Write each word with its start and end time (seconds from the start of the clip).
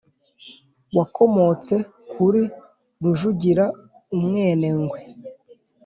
Wakomotse 0.97 1.75
kuri 2.11 2.41
Rujugira 3.03 3.65
umwenengwe 4.15 4.99